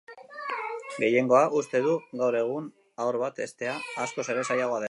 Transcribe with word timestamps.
Gehiengoak 1.03 1.53
uste 1.59 1.83
du 1.89 1.93
gaur 2.23 2.39
egun 2.41 2.73
haur 3.05 3.21
bat 3.25 3.45
heztea 3.47 3.79
askoz 4.07 4.31
ere 4.35 4.49
zailagoa 4.49 4.65
dela. 4.65 4.79